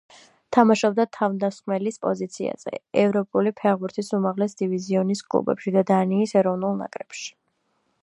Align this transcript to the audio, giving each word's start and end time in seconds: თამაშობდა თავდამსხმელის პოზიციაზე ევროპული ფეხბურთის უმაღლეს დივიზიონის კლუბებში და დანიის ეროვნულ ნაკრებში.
თამაშობდა 0.55 1.03
თავდამსხმელის 1.17 1.99
პოზიციაზე 2.05 2.81
ევროპული 3.03 3.53
ფეხბურთის 3.61 4.11
უმაღლეს 4.21 4.59
დივიზიონის 4.65 5.25
კლუბებში 5.33 5.79
და 5.81 5.89
დანიის 5.95 6.39
ეროვნულ 6.43 6.79
ნაკრებში. 6.85 7.35